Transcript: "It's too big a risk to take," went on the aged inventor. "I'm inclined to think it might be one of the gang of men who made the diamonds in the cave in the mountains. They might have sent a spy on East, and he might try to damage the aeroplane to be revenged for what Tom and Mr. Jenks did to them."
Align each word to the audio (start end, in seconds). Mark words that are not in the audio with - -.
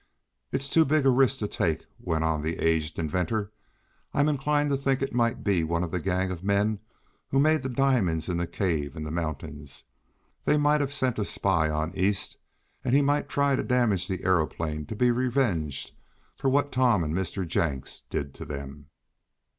"It's 0.51 0.67
too 0.67 0.83
big 0.83 1.05
a 1.05 1.11
risk 1.11 1.37
to 1.37 1.47
take," 1.47 1.85
went 1.99 2.23
on 2.23 2.41
the 2.41 2.57
aged 2.57 2.97
inventor. 2.97 3.51
"I'm 4.15 4.27
inclined 4.29 4.71
to 4.71 4.75
think 4.75 4.99
it 5.03 5.13
might 5.13 5.43
be 5.43 5.63
one 5.63 5.83
of 5.83 5.91
the 5.91 5.99
gang 5.99 6.31
of 6.31 6.43
men 6.43 6.79
who 7.29 7.39
made 7.39 7.61
the 7.61 7.69
diamonds 7.69 8.27
in 8.27 8.37
the 8.37 8.47
cave 8.47 8.95
in 8.95 9.03
the 9.03 9.11
mountains. 9.11 9.83
They 10.43 10.57
might 10.57 10.81
have 10.81 10.91
sent 10.91 11.19
a 11.19 11.23
spy 11.25 11.69
on 11.69 11.93
East, 11.95 12.37
and 12.83 12.95
he 12.95 13.03
might 13.03 13.29
try 13.29 13.55
to 13.55 13.61
damage 13.63 14.07
the 14.07 14.23
aeroplane 14.25 14.87
to 14.87 14.95
be 14.95 15.11
revenged 15.11 15.91
for 16.35 16.49
what 16.49 16.71
Tom 16.71 17.03
and 17.03 17.13
Mr. 17.13 17.47
Jenks 17.47 18.01
did 18.09 18.33
to 18.33 18.43
them." 18.45 18.87